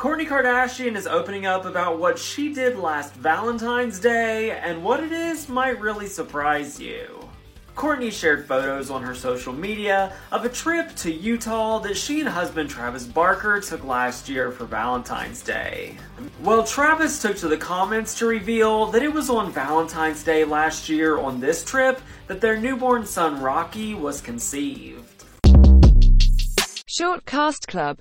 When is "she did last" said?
2.18-3.12